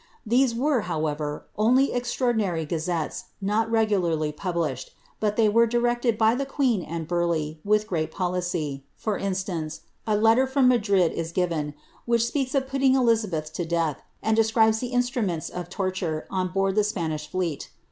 [0.25, 6.43] These were, however, only extraordinary gazettes, not regularly published, but they were directed by the
[6.47, 11.75] queen and Burleigh, with great policy— ^for instance, a letter from Madrid is given,
[12.05, 16.73] which speaks of putting Elizabeth to death, and describes the instruments of torture on board
[16.73, 17.69] the Spanish fleet.